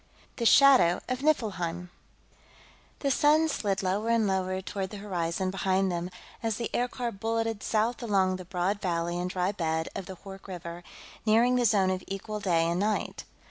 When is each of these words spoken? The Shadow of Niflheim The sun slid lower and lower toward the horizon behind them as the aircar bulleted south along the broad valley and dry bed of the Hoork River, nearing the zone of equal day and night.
The 0.37 0.47
Shadow 0.47 0.99
of 1.07 1.19
Niflheim 1.21 1.91
The 3.01 3.11
sun 3.11 3.47
slid 3.49 3.83
lower 3.83 4.09
and 4.09 4.25
lower 4.25 4.59
toward 4.59 4.89
the 4.89 4.97
horizon 4.97 5.51
behind 5.51 5.91
them 5.91 6.09
as 6.41 6.55
the 6.57 6.71
aircar 6.73 7.11
bulleted 7.11 7.61
south 7.61 8.01
along 8.01 8.37
the 8.37 8.45
broad 8.45 8.81
valley 8.81 9.19
and 9.19 9.29
dry 9.29 9.51
bed 9.51 9.89
of 9.95 10.07
the 10.07 10.15
Hoork 10.15 10.47
River, 10.47 10.83
nearing 11.23 11.53
the 11.55 11.65
zone 11.65 11.91
of 11.91 12.03
equal 12.07 12.39
day 12.39 12.65
and 12.65 12.79
night. 12.79 13.25